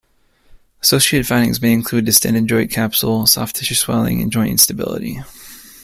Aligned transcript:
Associated 0.81 1.27
findings 1.27 1.61
may 1.61 1.71
include 1.71 2.05
distended 2.05 2.47
joint 2.47 2.71
capsule, 2.71 3.27
soft-tissue 3.27 3.75
swelling, 3.75 4.19
and 4.19 4.31
joint 4.31 4.49
instability. 4.49 5.21